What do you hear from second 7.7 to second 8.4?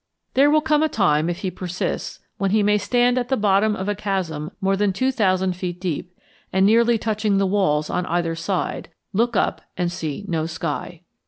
on either